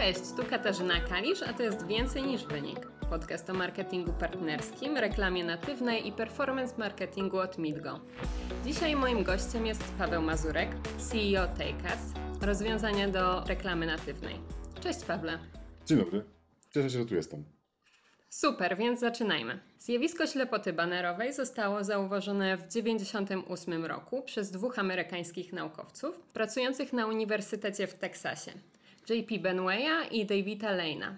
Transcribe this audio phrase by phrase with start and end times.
[0.00, 2.86] Cześć, tu Katarzyna Kalisz, a to jest Więcej niż Wynik.
[3.10, 8.00] Podcast o marketingu partnerskim, reklamie natywnej i performance marketingu od Midgo.
[8.64, 10.68] Dzisiaj moim gościem jest Paweł Mazurek,
[10.98, 14.36] CEO Takeas, rozwiązania do reklamy natywnej.
[14.82, 15.38] Cześć Pawle.
[15.86, 16.24] Dzień dobry.
[16.74, 17.44] Cieszę się, że tu jestem.
[18.30, 19.60] Super, więc zaczynajmy.
[19.78, 27.86] Zjawisko ślepoty banerowej zostało zauważone w 1998 roku przez dwóch amerykańskich naukowców pracujących na Uniwersytecie
[27.86, 28.52] w Teksasie,
[29.10, 29.38] J.P.
[29.38, 31.14] Benwaya i Davida Lane'a.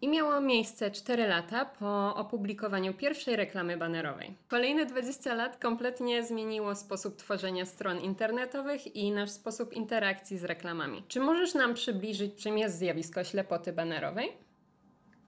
[0.00, 4.34] I miało miejsce 4 lata po opublikowaniu pierwszej reklamy banerowej.
[4.48, 11.02] Kolejne 20 lat kompletnie zmieniło sposób tworzenia stron internetowych i nasz sposób interakcji z reklamami.
[11.08, 14.32] Czy możesz nam przybliżyć, czym jest zjawisko ślepoty banerowej?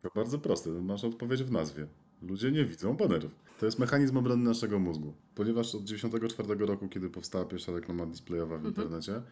[0.02, 1.86] To bardzo proste, masz odpowiedź w nazwie.
[2.22, 3.32] Ludzie nie widzą banerów.
[3.60, 5.14] To jest mechanizm obrony naszego mózgu.
[5.34, 9.22] Ponieważ od 1994 roku, kiedy powstała pierwsza reklama displayowa w internecie,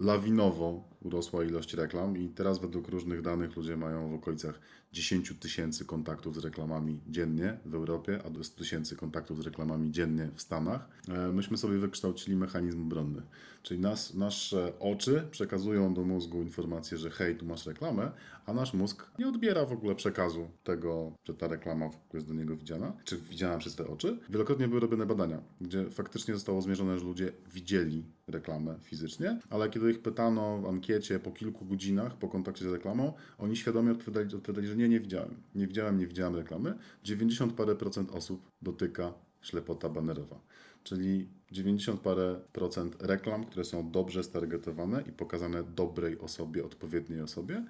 [0.00, 4.60] lawinowo urosła ilość reklam i teraz według różnych danych ludzie mają w okolicach
[4.92, 9.90] 10 tysięcy kontaktów z reklamami dziennie w Europie, a do 100 tysięcy kontaktów z reklamami
[9.90, 10.88] dziennie w Stanach.
[11.08, 13.22] E, Myśmy sobie wykształcili mechanizm obronny.
[13.62, 18.10] Czyli nas, nasze oczy przekazują do mózgu informację, że hej, tu masz reklamę,
[18.46, 22.28] a nasz mózg nie odbiera w ogóle przekazu tego, że ta reklama w ogóle jest
[22.28, 24.18] do niego widziana, czy widziana przez te oczy.
[24.30, 29.90] Wielokrotnie były robione badania, gdzie faktycznie zostało zmierzone, że ludzie widzieli reklamę fizycznie, ale kiedy
[29.90, 34.68] ich pytano w ankiecie po kilku godzinach po kontakcie z reklamą, oni świadomie odpowiadali, odpowiadali
[34.68, 35.34] że nie, nie widziałem.
[35.54, 36.74] Nie widziałem, nie widziałem reklamy.
[37.04, 40.40] 90 parę procent osób dotyka ślepota banerowa.
[40.84, 47.64] Czyli 90 parę procent reklam, które są dobrze stargetowane i pokazane dobrej osobie, odpowiedniej osobie,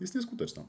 [0.00, 0.64] jest nieskuteczna.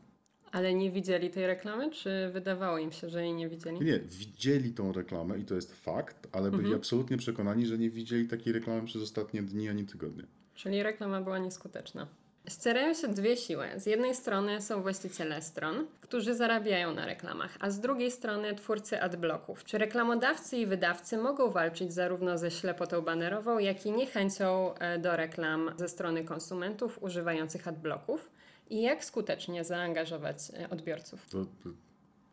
[0.51, 3.85] Ale nie widzieli tej reklamy, czy wydawało im się, że jej nie widzieli?
[3.85, 8.27] Nie, widzieli tą reklamę i to jest fakt, ale byli absolutnie przekonani, że nie widzieli
[8.27, 10.23] takiej reklamy przez ostatnie dni ani tygodnie.
[10.55, 12.07] Czyli reklama była nieskuteczna.
[12.49, 13.67] Ścierają się dwie siły.
[13.75, 19.01] Z jednej strony są właściciele stron, którzy zarabiają na reklamach, a z drugiej strony twórcy
[19.01, 19.63] adblocków.
[19.63, 25.15] Czy reklamodawcy i wydawcy mogą walczyć zarówno ze ślepotą banerową, jak i niechęcią e, do
[25.15, 28.29] reklam ze strony konsumentów używających adblocków?
[28.69, 31.29] I jak skutecznie zaangażować e, odbiorców?
[31.29, 31.69] To, to,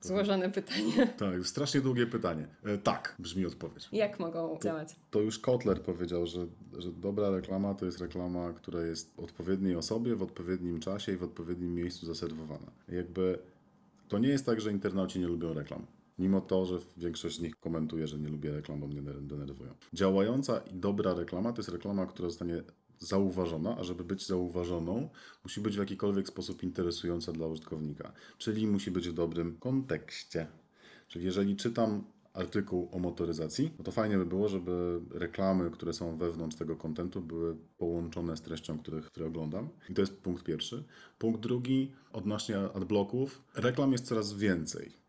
[0.05, 1.07] Złożone pytanie.
[1.19, 2.49] tak, strasznie długie pytanie.
[2.65, 3.89] E, tak, brzmi odpowiedź.
[3.93, 4.97] Jak mogą działać?
[5.11, 6.47] To już Kotler powiedział, że,
[6.79, 11.23] że dobra reklama to jest reklama, która jest odpowiedniej osobie, w odpowiednim czasie i w
[11.23, 12.71] odpowiednim miejscu zaserwowana.
[12.89, 13.39] Jakby
[14.09, 15.87] to nie jest tak, że internauci nie lubią reklam.
[16.19, 19.75] Mimo to, że większość z nich komentuje, że nie lubię reklam, bo mnie denerwują.
[19.93, 22.63] Działająca i dobra reklama to jest reklama, która zostanie
[22.99, 25.09] zauważona, a żeby być zauważoną,
[25.45, 30.47] musi być w jakikolwiek sposób interesująca dla użytkownika, czyli musi być w dobrym kontekście.
[31.09, 36.17] Czyli jeżeli czytam artykuł o motoryzacji, no to fajnie by było, żeby reklamy, które są
[36.17, 39.69] wewnątrz tego kontentu, były połączone z treścią, których, które oglądam.
[39.91, 40.85] I to jest punkt pierwszy.
[41.19, 43.43] Punkt drugi, odnośnie adblocków.
[43.55, 45.04] Reklam jest coraz więcej.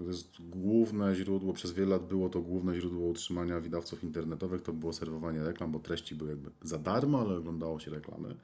[0.00, 4.72] To jest główne źródło, przez wiele lat było to główne źródło utrzymania wydawców internetowych, to
[4.72, 8.34] było serwowanie reklam, bo treści były jakby za darmo, ale oglądało się reklamy.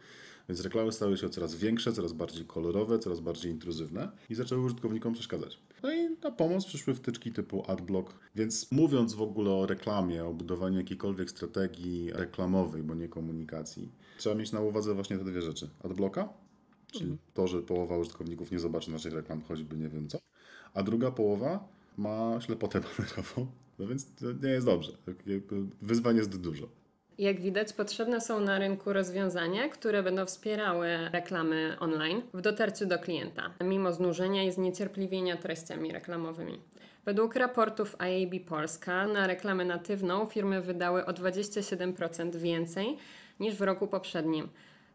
[0.48, 5.12] Więc reklamy stały się coraz większe, coraz bardziej kolorowe, coraz bardziej intruzywne i zaczęły użytkownikom
[5.12, 5.58] przeszkadzać.
[5.82, 8.14] No i na pomoc przyszły wtyczki typu AdBlock.
[8.34, 14.34] Więc mówiąc w ogóle o reklamie, o budowaniu jakiejkolwiek strategii reklamowej, bo nie komunikacji, trzeba
[14.34, 15.68] mieć na uwadze właśnie te dwie rzeczy.
[15.84, 16.28] AdBlocka,
[16.92, 20.18] czyli to, że połowa użytkowników nie zobaczy naszych reklam, choćby nie wiem co,
[20.76, 23.46] a druga połowa ma ślepotę banerową,
[23.78, 24.92] no więc to nie jest dobrze.
[25.82, 26.68] Wyzwań jest dużo.
[27.18, 32.98] Jak widać, potrzebne są na rynku rozwiązania, które będą wspierały reklamy online w dotarciu do
[32.98, 36.60] klienta, mimo znużenia i zniecierpliwienia treściami reklamowymi.
[37.04, 42.96] Według raportów IAB Polska na reklamę natywną firmy wydały o 27% więcej
[43.40, 44.48] niż w roku poprzednim.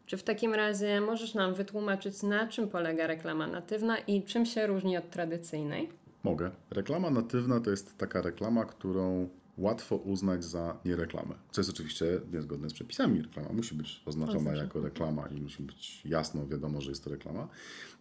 [0.06, 4.66] Czy w takim razie możesz nam wytłumaczyć, na czym polega reklama natywna i czym się
[4.66, 5.88] różni od tradycyjnej?
[6.22, 6.50] Mogę.
[6.70, 11.34] Reklama natywna to jest taka reklama, którą łatwo uznać za niereklamę.
[11.50, 13.22] Co jest oczywiście niezgodne z przepisami.
[13.22, 17.48] Reklama musi być oznaczona jako reklama i musi być jasno wiadomo, że jest to reklama.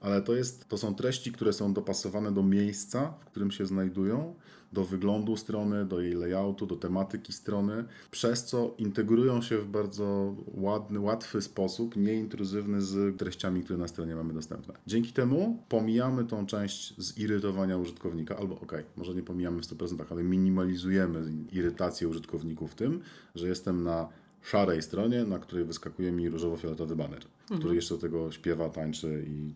[0.01, 4.35] Ale to, jest, to są treści, które są dopasowane do miejsca, w którym się znajdują,
[4.73, 10.35] do wyglądu strony, do jej layoutu, do tematyki strony, przez co integrują się w bardzo
[10.47, 14.73] ładny, łatwy sposób, nieintruzywny z treściami, które na stronie mamy dostępne.
[14.87, 20.23] Dzięki temu pomijamy tą część zirytowania użytkownika, albo okej, może nie pomijamy w 100%, ale
[20.23, 23.01] minimalizujemy irytację użytkowników tym,
[23.35, 24.07] że jestem na
[24.41, 27.19] szarej stronie, na której wyskakuje mi różowo-fioletowy baner,
[27.59, 29.53] który jeszcze do tego śpiewa, tańczy i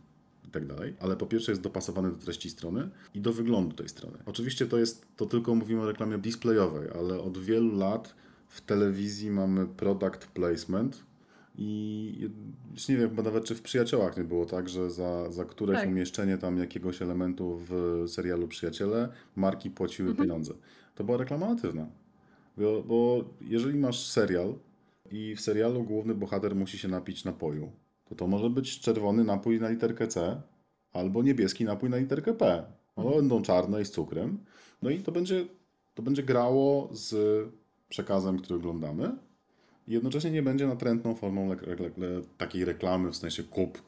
[0.48, 0.94] i tak dalej.
[1.00, 4.18] Ale po pierwsze jest dopasowany do treści strony i do wyglądu tej strony.
[4.26, 8.16] Oczywiście to jest, to tylko mówimy o reklamie displayowej, ale od wielu lat
[8.48, 11.04] w telewizji mamy product placement,
[11.58, 12.30] I
[12.74, 15.88] już nie wiem nawet, czy w Przyjaciołach nie było tak, że za, za któreś Tak.
[15.90, 20.28] umieszczenie tam jakiegoś elementu w serialu Przyjaciele marki płaciły Mhm.
[20.28, 20.54] pieniądze.
[20.96, 21.88] To była reklama natywna.
[22.58, 24.54] Bo, bo jeżeli masz serial
[25.12, 27.72] i w serialu główny bohater musi się napić napoju,
[28.10, 30.42] to to może być czerwony napój na literkę C
[30.94, 32.64] albo niebieski napój na literkę P.
[32.96, 34.40] One będą czarne i z cukrem.
[34.82, 35.46] No i to będzie,
[35.94, 37.16] to będzie grało z
[37.90, 39.12] przekazem, który oglądamy.
[39.88, 41.76] I jednocześnie nie będzie natrętną formą le- le-
[42.08, 43.82] le- takiej reklamy, w sensie kup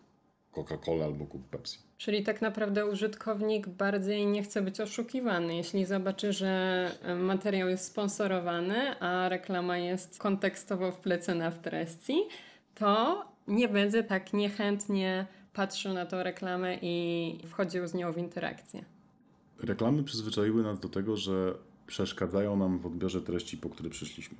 [0.53, 1.79] Coca-Cola albo kup Pepsi.
[1.97, 5.55] Czyli tak naprawdę użytkownik bardziej nie chce być oszukiwany.
[5.55, 12.15] Jeśli zobaczy, że e, materiał jest sponsorowany, a reklama jest kontekstowo wplecona w treści,
[12.75, 18.85] to nie będzie tak niechętnie patrzył na tą reklamę i wchodził z nią w interakcję.
[19.59, 21.53] Reklamy przyzwyczaiły nas do tego, że
[21.87, 24.37] przeszkadzają nam w odbiorze treści, po które przyszliśmy.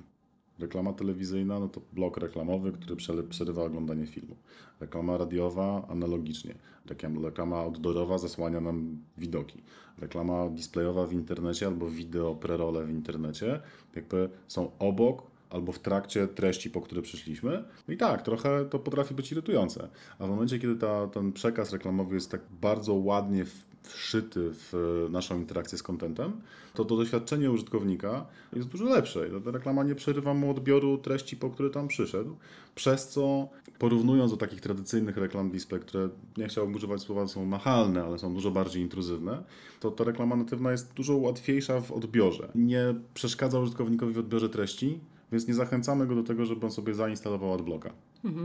[0.58, 2.96] Reklama telewizyjna, no to blok reklamowy, który
[3.28, 4.36] przerywa oglądanie filmu.
[4.80, 6.54] Reklama radiowa analogicznie.
[6.86, 9.62] Reklam- Reklama outdoorowa zasłania nam widoki.
[9.98, 13.60] Reklama displayowa w internecie albo wideo prerole w internecie
[13.96, 17.64] jakby są obok albo w trakcie treści, po które przyszliśmy.
[17.88, 19.88] No i tak, trochę to potrafi być irytujące.
[20.18, 23.44] A w momencie, kiedy ta, ten przekaz reklamowy jest tak bardzo ładnie
[23.82, 24.74] wszyty w
[25.06, 26.32] e, naszą interakcję z kontentem,
[26.74, 29.40] to to doświadczenie użytkownika jest dużo lepsze.
[29.44, 32.36] Ta reklama nie przerywa mu odbioru treści, po które tam przyszedł,
[32.74, 33.48] przez co
[33.78, 38.34] porównując do takich tradycyjnych reklam display, które nie chciałbym używać słowa, są nachalne, ale są
[38.34, 39.44] dużo bardziej intruzywne,
[39.80, 42.48] to ta reklama natywna jest dużo łatwiejsza w odbiorze.
[42.54, 45.00] Nie przeszkadza użytkownikowi w odbiorze treści,
[45.32, 47.92] więc nie zachęcamy go do tego, żeby on sobie zainstalował adblocka.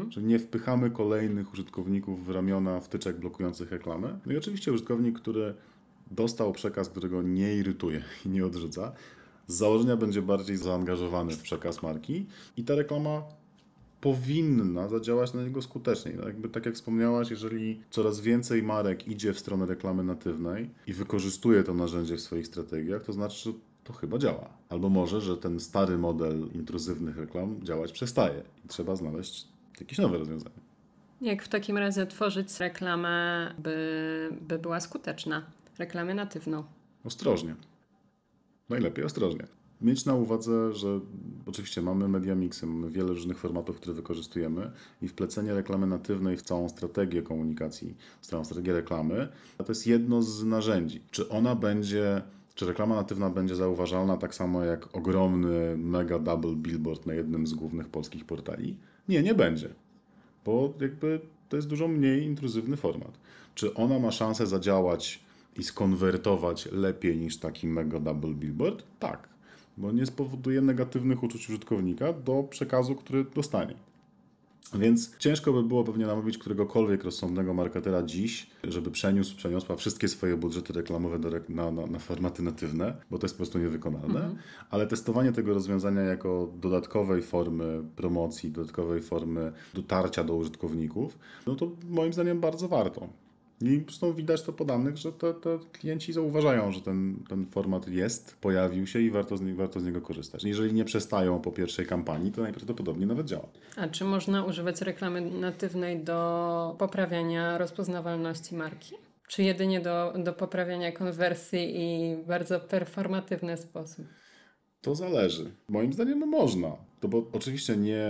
[0.09, 4.19] Czyli nie wpychamy kolejnych użytkowników w ramiona wtyczek blokujących reklamy.
[4.25, 5.53] No i oczywiście użytkownik, który
[6.11, 8.91] dostał przekaz, którego nie irytuje i nie odrzuca,
[9.47, 12.25] z założenia będzie bardziej zaangażowany w przekaz marki
[12.57, 13.23] i ta reklama
[14.01, 16.15] powinna zadziałać na niego skuteczniej.
[16.15, 20.93] No jakby, tak jak wspomniałaś, jeżeli coraz więcej marek idzie w stronę reklamy natywnej i
[20.93, 24.49] wykorzystuje to narzędzie w swoich strategiach, to znaczy, że to chyba działa.
[24.69, 29.47] Albo może, że ten stary model intruzywnych reklam działać przestaje i trzeba znaleźć
[29.79, 30.55] jakieś nowe rozwiązanie.
[31.21, 35.45] Jak w takim razie tworzyć reklamę, by, by była skuteczna?
[35.77, 36.63] Reklamę natywną.
[37.03, 37.55] Ostrożnie.
[38.69, 39.47] Najlepiej ostrożnie.
[39.81, 40.99] Mieć na uwadze, że
[41.45, 44.71] oczywiście mamy media mixy, mamy wiele różnych formatów, które wykorzystujemy
[45.01, 49.27] i wplecenie reklamy natywnej w całą strategię komunikacji, w całą strategię reklamy,
[49.57, 51.01] to jest jedno z narzędzi.
[51.11, 52.21] Czy ona będzie,
[52.55, 57.53] czy reklama natywna będzie zauważalna tak samo jak ogromny mega double billboard na jednym z
[57.53, 58.77] głównych polskich portali?
[59.09, 59.69] Nie, nie będzie
[60.45, 61.19] bo jakby
[61.49, 63.17] to jest dużo mniej intruzywny format.
[63.55, 65.19] Czy ona ma szansę zadziałać
[65.57, 68.83] i skonwertować lepiej niż taki mega double billboard?
[68.99, 69.29] Tak,
[69.77, 73.75] bo nie spowoduje negatywnych uczuć użytkownika do przekazu, który dostanie.
[74.75, 80.37] Więc ciężko by było pewnie namówić któregokolwiek rozsądnego marketera dziś, żeby przeniósł, przeniosła wszystkie swoje
[80.37, 84.35] budżety reklamowe do, na, na, na formaty natywne, bo to jest po prostu niewykonalne.
[84.69, 91.17] Ale testowanie tego rozwiązania jako dodatkowej formy promocji, dodatkowej formy dotarcia do użytkowników,
[91.47, 93.22] no to moim zdaniem bardzo warto.
[93.63, 97.87] I zresztą widać to po danych, że te, te klienci zauważają, że ten, ten format
[97.87, 100.43] jest, pojawił się i warto z, nie, warto z niego korzystać.
[100.43, 103.47] Jeżeli nie przestają po pierwszej kampanii, to najprawdopodobniej nawet działa.
[103.77, 108.95] A czy można używać reklamy natywnej do poprawiania rozpoznawalności marki?
[109.27, 114.05] Czy jedynie do, do poprawiania konwersji i bardzo performatywny sposób?
[114.81, 115.51] To zależy.
[115.69, 116.71] Moim zdaniem no można.
[116.99, 118.07] To bo oczywiście nie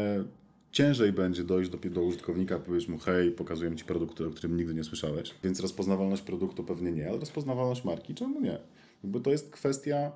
[0.73, 4.73] ciężej będzie dojść do, do użytkownika, powiedzieć mu hej, pokazuję Ci produkt, o którym nigdy
[4.73, 5.35] nie słyszałeś.
[5.43, 8.59] Więc rozpoznawalność produktu pewnie nie, ale rozpoznawalność marki czemu nie?
[9.03, 10.11] Jakby to jest kwestia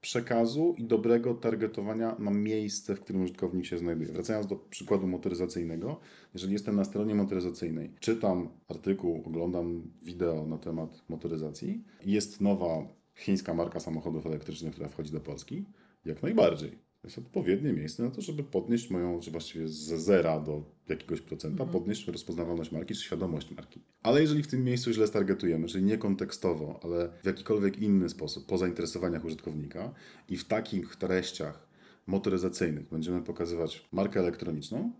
[0.00, 4.12] przekazu i dobrego targetowania na miejsce, w którym użytkownik się znajduje.
[4.12, 6.00] Wracając do przykładu motoryzacyjnego,
[6.34, 13.54] jeżeli jestem na stronie motoryzacyjnej, czytam artykuł, oglądam wideo na temat motoryzacji jest nowa chińska
[13.54, 15.64] marka samochodów elektrycznych, która wchodzi do Polski,
[16.04, 16.89] jak najbardziej.
[17.00, 21.20] To jest odpowiednie miejsce na to, żeby podnieść moją, czy właściwie ze zera do jakiegoś
[21.20, 23.80] procenta, podnieść rozpoznawalność marki, czy świadomość marki.
[24.02, 28.46] Ale jeżeli w tym miejscu źle stargetujemy, czyli nie kontekstowo, ale w jakikolwiek inny sposób,
[28.46, 29.94] po zainteresowaniach użytkownika
[30.28, 31.68] i w takich treściach
[32.06, 34.92] motoryzacyjnych będziemy pokazywać markę elektroniczną,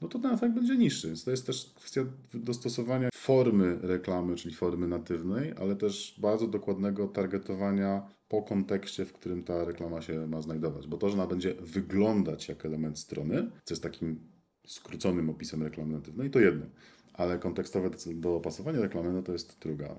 [0.00, 1.06] no to ten efekt będzie niższy.
[1.06, 7.08] Więc to jest też kwestia dostosowania formy reklamy, czyli formy natywnej, ale też bardzo dokładnego
[7.08, 10.86] targetowania po kontekście, w którym ta reklama się ma znajdować.
[10.86, 14.20] Bo to, że ona będzie wyglądać jak element strony, co jest takim
[14.66, 16.66] skróconym opisem reklamy natywnej, to jedno.
[17.12, 19.96] Ale kontekstowe dopasowanie reklamy, no to jest druga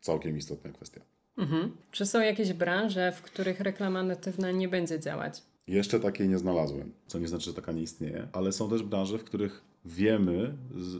[0.00, 1.00] całkiem istotna kwestia.
[1.38, 1.76] Mhm.
[1.90, 5.42] Czy są jakieś branże, w których reklama natywna nie będzie działać?
[5.66, 9.18] Jeszcze takiej nie znalazłem, co nie znaczy, że taka nie istnieje, ale są też branże,
[9.18, 10.56] w których wiemy,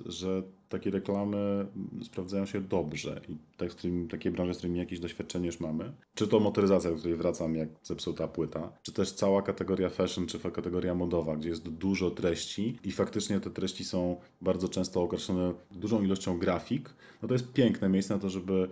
[0.06, 1.66] że takie reklamy
[2.02, 5.92] sprawdzają się dobrze i tak, z którymi, takie branże, z którymi jakieś doświadczenie już mamy.
[6.14, 10.38] Czy to motoryzacja, do której wracam, jak zepsuta płyta, czy też cała kategoria fashion, czy
[10.38, 16.02] kategoria modowa, gdzie jest dużo treści i faktycznie te treści są bardzo często określone dużą
[16.02, 18.68] ilością grafik, no to jest piękne miejsce na to, żeby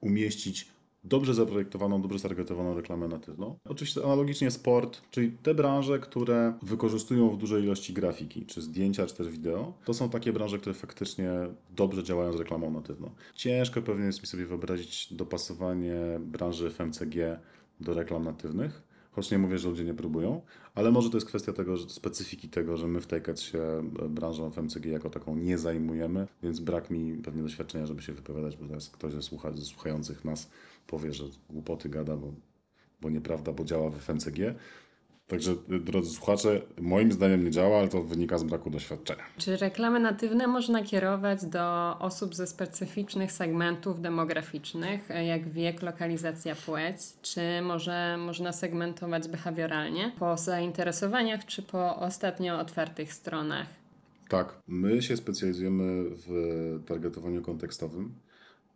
[0.00, 0.73] umieścić
[1.04, 3.58] dobrze zaprojektowaną, dobrze stargetowaną reklamę natywną.
[3.68, 9.14] Oczywiście analogicznie sport, czyli te branże, które wykorzystują w dużej ilości grafiki, czy zdjęcia, czy
[9.14, 11.30] też wideo, to są takie branże, które faktycznie
[11.70, 13.10] dobrze działają z reklamą natywną.
[13.34, 17.38] Ciężko pewnie jest mi sobie wyobrazić dopasowanie branży FMCG
[17.80, 20.40] do reklam natywnych, choć nie mówię, że ludzie nie próbują,
[20.74, 24.08] ale może to jest kwestia tego, że specyfiki tego, że my w Takec się e,
[24.08, 28.66] branżą FMCG jako taką nie zajmujemy, więc brak mi pewnie doświadczenia, żeby się wypowiadać, bo
[28.66, 30.50] teraz ktoś ze, słucha, ze słuchających nas
[30.86, 32.32] powie, że głupoty gada, bo,
[33.00, 34.54] bo nieprawda, bo działa w FMCG.
[35.26, 39.22] Także, y, drodzy słuchacze, moim zdaniem nie działa, ale to wynika z braku doświadczenia.
[39.38, 46.54] Czy reklamy natywne można kierować do osób ze specyficznych segmentów demograficznych, e, jak wiek, lokalizacja,
[46.54, 46.96] płeć?
[47.22, 53.66] Czy może można segmentować behawioralnie po zainteresowaniach, czy po ostatnio otwartych stronach?
[54.28, 56.28] Tak, my się specjalizujemy w
[56.86, 58.14] targetowaniu kontekstowym,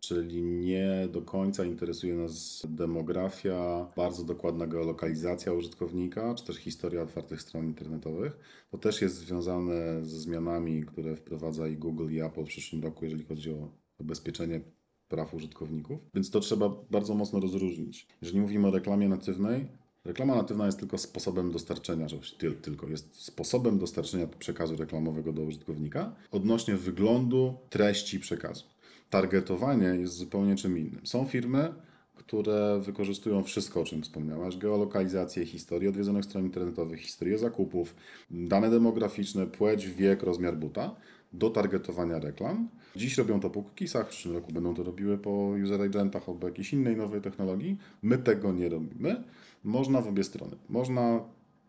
[0.01, 7.43] czyli nie do końca interesuje nas demografia, bardzo dokładna geolokalizacja użytkownika, czy też historia otwartych
[7.43, 8.39] stron internetowych.
[8.71, 13.05] To też jest związane ze zmianami, które wprowadza i Google i Apple w przyszłym roku,
[13.05, 14.61] jeżeli chodzi o zabezpieczenie
[15.09, 15.99] praw użytkowników.
[16.15, 18.07] Więc to trzeba bardzo mocno rozróżnić.
[18.23, 19.67] Jeżeli mówimy o reklamie natywnej,
[20.05, 25.43] Reklama natywna jest tylko sposobem dostarczenia, że ty- tylko jest sposobem dostarczenia przekazu reklamowego do
[25.43, 28.65] użytkownika odnośnie wyglądu, treści przekazu.
[29.11, 31.07] Targetowanie jest zupełnie czym innym.
[31.07, 31.73] Są firmy,
[32.15, 37.95] które wykorzystują wszystko, o czym wspomniałaś: geolokalizację, historię odwiedzonych stron internetowych, historię zakupów,
[38.31, 40.97] dane demograficzne, płeć, wiek, rozmiar buta
[41.33, 42.69] do targetowania reklam.
[42.97, 45.31] Dziś robią to po cookiesach, w przyszłym roku będą to robiły po
[45.65, 47.77] user agentach albo jakiejś innej nowej technologii.
[48.03, 49.25] My tego nie robimy.
[49.65, 50.57] Można w obie strony.
[50.69, 51.21] Można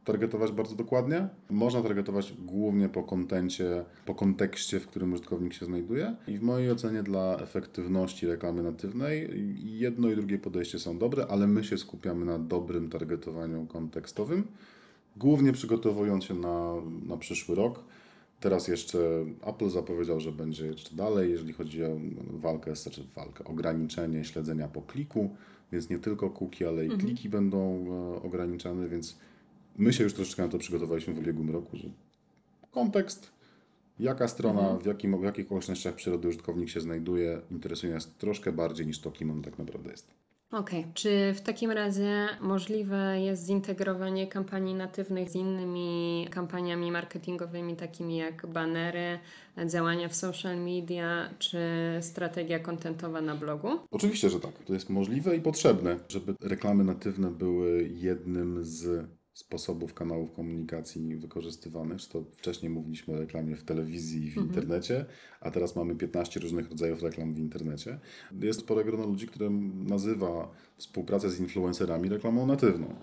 [0.06, 6.16] targetować bardzo dokładnie, można targetować głównie po kontencie, po kontekście, w którym użytkownik się znajduje.
[6.28, 9.30] I w mojej ocenie dla efektywności reklamy natywnej
[9.80, 14.48] jedno i drugie podejście są dobre, ale my się skupiamy na dobrym targetowaniu kontekstowym,
[15.18, 16.74] głównie przygotowując się na,
[17.06, 17.84] na przyszły rok.
[18.40, 19.00] Teraz jeszcze
[19.46, 21.90] Apple zapowiedział, że będzie jeszcze dalej, jeżeli chodzi o
[22.34, 25.30] walkę, znaczy walkę, ograniczenie śledzenia po kliku,
[25.72, 27.86] więc nie tylko cookie, ale i kliki będą
[28.18, 29.18] e, ograniczane, więc
[29.80, 31.90] my się już troszeczkę na to przygotowaliśmy w ubiegłym roku, że
[32.72, 33.32] kontekst,
[34.00, 38.88] jaka strona, w, jakim, w jakich okolicznościach przyrody użytkownik się znajduje, interesuje nas troszkę bardziej
[38.88, 40.20] niż to, kim on tak naprawdę jest.
[40.52, 48.18] Okej, czy w takim razie możliwe jest zintegrowanie kampanii natywnych z innymi kampaniami marketingowymi, takimi
[48.18, 49.20] jak banery,
[49.66, 51.60] działania w social media, czy
[52.02, 53.68] strategia kontentowa na blogu?
[53.92, 54.64] Oczywiście, że tak.
[54.66, 59.10] To jest możliwe i potrzebne, żeby reklamy natywne były jednym z
[59.40, 62.06] sposobów kanałów komunikacji wykorzystywanych.
[62.12, 65.06] To wcześniej mówiliśmy o reklamie w telewizji i w internecie,
[65.42, 68.00] a teraz mamy 15 różnych rodzajów reklam w internecie.
[68.42, 72.96] Jest spore grono ludzi, które nazywa współpracę z influencerami reklamą natywną.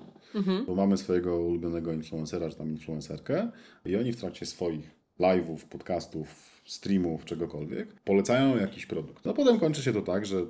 [0.67, 3.51] Bo mamy swojego ulubionego influencera czy tam influencerkę
[3.85, 4.91] i oni w trakcie swoich
[5.21, 9.25] live'ów, podcastów, streamów, czegokolwiek polecają jakiś produkt.
[9.25, 10.47] No potem kończy się to tak, że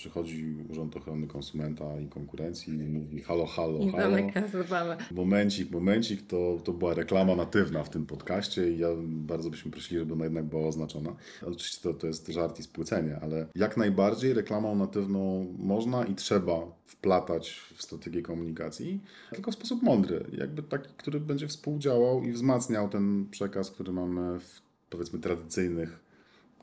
[0.00, 4.16] przychodzi Urząd Ochrony Konsumenta i Konkurencji i mówi halo, halo, I halo.
[4.52, 4.96] zabawę.
[5.10, 10.00] Momencik, momencik, to, to była reklama natywna w tym podcaście i ja bardzo byśmy prosili,
[10.00, 11.16] żeby ona jednak była oznaczona.
[11.42, 16.60] Oczywiście to, to jest żart i spłycenie, ale jak najbardziej reklamą natywną można i trzeba
[16.84, 19.00] wplatać w strategię komunikacji,
[19.32, 24.40] tylko w sposób mądry, jakby taki, który będzie współdziałał i wzmacniał ten przekaz, który mamy
[24.40, 26.09] w powiedzmy tradycyjnych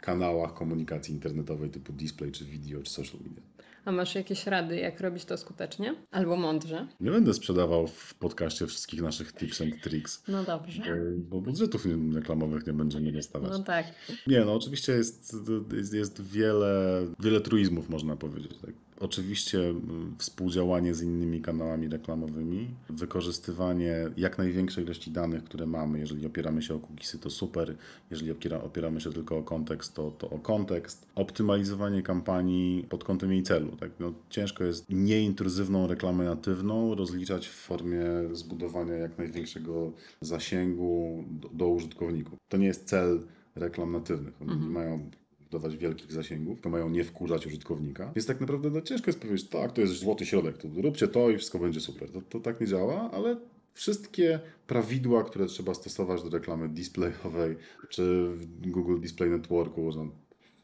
[0.01, 3.41] kanałach komunikacji internetowej typu display, czy video, czy social media.
[3.85, 5.95] A masz jakieś rady, jak robić to skutecznie?
[6.11, 6.87] Albo mądrze?
[6.99, 10.83] Nie będę sprzedawał w podcaście wszystkich naszych tips and tricks, No dobrze.
[11.17, 13.51] bo, budżetów reklamowych nie będziemy dostawać.
[13.51, 13.85] No tak.
[14.27, 15.35] Nie, no oczywiście jest,
[15.73, 18.57] jest, jest wiele, wiele truizmów, można powiedzieć.
[18.61, 18.71] Tak.
[18.99, 19.59] Oczywiście
[20.17, 25.99] współdziałanie z innymi kanałami reklamowymi, wykorzystywanie jak największej ilości danych, które mamy.
[25.99, 27.75] Jeżeli opieramy się o cookiesy, to super.
[28.11, 31.07] Jeżeli opiera, opieramy się tylko o kontekst, to, to o kontekst.
[31.15, 33.75] Optymalizowanie kampanii pod kątem jej celu.
[33.75, 33.91] Tak?
[33.99, 41.67] No, ciężko jest nieintruzywną reklamę natywną rozliczać w formie zbudowania jak największego zasięgu do, do
[41.67, 42.39] użytkowników.
[42.49, 43.21] To nie jest cel
[43.55, 44.41] reklam natywnych.
[44.41, 45.09] One nie mają
[45.51, 48.11] dawać wielkich zasięgów, tylko mają nie wkurzać użytkownika.
[48.15, 51.29] Więc tak naprawdę no, ciężko jest powiedzieć, tak, to jest złoty środek, to róbcie to
[51.29, 52.11] i wszystko będzie super.
[52.11, 53.37] To, to tak nie działa, ale
[53.73, 57.55] wszystkie prawidła, które trzeba stosować do reklamy displayowej,
[57.89, 59.91] czy w Google Display Networku,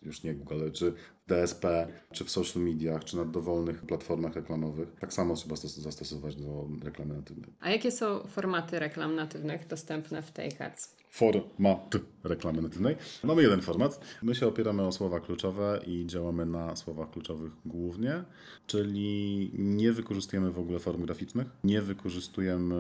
[0.02, 4.36] już nie Google, ale czy w DSP, czy w social mediach, czy na dowolnych platformach
[4.36, 7.50] reklamowych, tak samo trzeba stos- zastosować do reklamy natywnej.
[7.60, 10.96] A jakie są formaty reklam natywnych dostępne w tej Ads?
[11.14, 12.96] Format reklamy natywnej.
[13.24, 14.00] Mamy jeden format.
[14.24, 18.24] My się opieramy o słowa kluczowe i działamy na słowach kluczowych głównie,
[18.68, 22.76] czyli nie wykorzystujemy w ogóle form graficznych, nie wykorzystujemy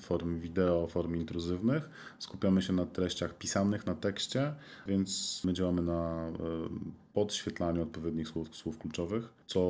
[0.00, 1.90] form wideo, form intruzywnych.
[2.18, 4.54] Skupiamy się na treściach pisanych, na tekście,
[4.86, 6.32] więc my działamy na e,
[7.12, 9.60] podświetlaniu odpowiednich słów, słów kluczowych, co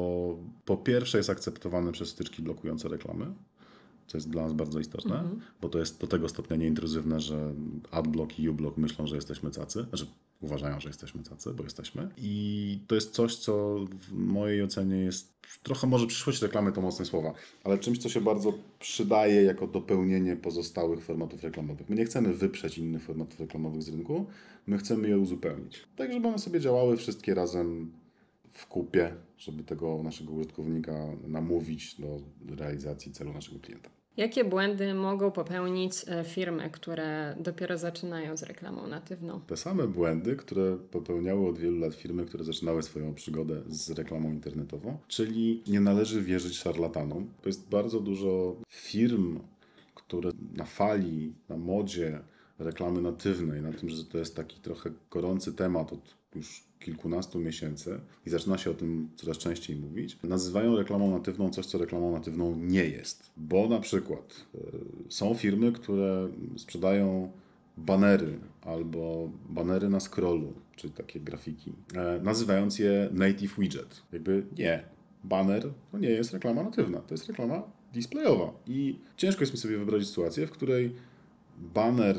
[0.64, 3.26] po pierwsze jest akceptowane przez styczki blokujące reklamy,
[4.06, 5.24] co jest dla nas bardzo istotne,
[5.60, 7.54] bo to jest do tego stopnia nieintruzywne, że
[7.90, 10.06] adblock i ublok myślą, że jesteśmy cacy, znaczy
[10.40, 12.08] uważają, że jesteśmy cacy, bo jesteśmy.
[12.18, 17.04] I to jest coś, co w mojej ocenie jest trochę może przyszłość reklamy to mocne
[17.04, 17.32] słowa,
[17.64, 21.88] ale czymś, co się bardzo przydaje jako dopełnienie pozostałych formatów reklamowych.
[21.88, 24.26] My nie chcemy wyprzeć innych formatów reklamowych z rynku,
[24.66, 25.84] my chcemy je uzupełnić.
[25.96, 27.92] Tak, żeby one sobie działały wszystkie razem
[28.48, 32.20] w kupie, żeby tego naszego użytkownika namówić do
[32.56, 33.95] realizacji celu naszego klienta.
[34.16, 39.40] Jakie błędy mogą popełnić e, firmy, które dopiero zaczynają z reklamą natywną?
[39.40, 44.30] Te same błędy, które popełniały od wielu lat firmy, które zaczynały swoją przygodę z reklamą
[44.30, 47.30] internetową, czyli nie należy wierzyć szarlatanom.
[47.42, 49.40] To jest bardzo dużo firm,
[49.94, 52.20] które na fali, na modzie
[52.58, 58.00] reklamy natywnej, na tym, że to jest taki trochę gorący temat od już kilkunastu miesięcy
[58.26, 62.56] i zaczyna się o tym coraz częściej mówić, nazywają reklamą natywną coś, co reklamą natywną
[62.56, 63.30] nie jest.
[63.36, 64.60] Bo na przykład y,
[65.08, 67.30] są firmy, które sprzedają
[67.76, 74.02] banery albo banery na scrollu, czyli takie grafiki, e, nazywając je native widget.
[74.12, 74.84] Jakby nie.
[75.24, 78.52] Banner to nie jest reklama natywna, to jest reklama displayowa.
[78.66, 80.94] I ciężko jest mi sobie wyobrazić sytuację, w której
[81.58, 82.16] banner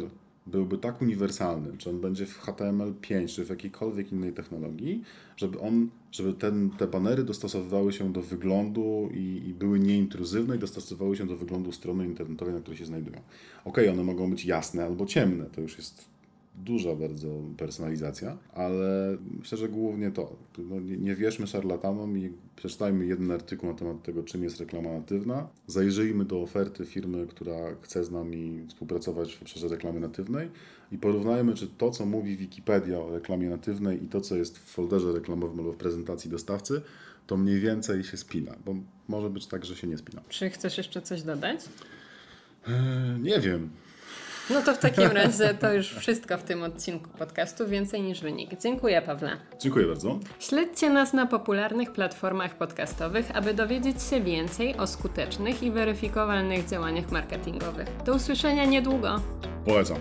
[0.51, 5.04] byłby tak uniwersalny, czy on będzie w HTML5, czy w jakiejkolwiek innej technologii,
[5.38, 10.60] żeby on, żeby ten, te banery dostosowywały się do wyglądu i, i były nieintruzywne i
[10.60, 13.22] dostosowywały się do wyglądu strony internetowej, na której się znajdują.
[13.66, 16.17] Ok, one mogą być jasne albo ciemne, to już jest
[16.57, 20.35] duża bardzo personalizacja, ale myślę, że głównie to.
[20.57, 24.93] No, nie, nie wierzmy szarlatanom i przeczytajmy jeden artykuł na temat tego, czym jest reklama
[24.93, 25.48] natywna.
[25.67, 30.50] Zajrzyjmy do oferty firmy, która chce z nami współpracować w obszarze reklamy natywnej
[30.91, 34.63] i porównajmy, czy to, co mówi Wikipedia o reklamie natywnej i to, co jest w
[34.63, 36.81] folderze reklamowym albo w prezentacji dostawcy,
[37.27, 38.75] to mniej więcej się spina, bo
[39.07, 40.22] może być tak, że się nie spina.
[40.29, 41.59] Czy chcesz jeszcze coś dodać?
[42.67, 43.70] Eee, nie wiem.
[44.50, 48.60] No to w takim razie to już wszystko w tym odcinku podcastu, więcej niż wynik.
[48.62, 49.38] Dziękuję, Pawle.
[49.60, 50.20] Dziękuję bardzo.
[50.40, 57.12] Śledźcie nas na popularnych platformach podcastowych, aby dowiedzieć się więcej o skutecznych i weryfikowalnych działaniach
[57.12, 57.88] marketingowych.
[58.05, 59.22] Do usłyszenia niedługo.
[59.66, 59.98] Polecam.